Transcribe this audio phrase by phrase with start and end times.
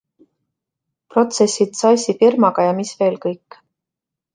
[1.11, 3.65] Protsessid Zeissi firmaga ja mis veel kõik.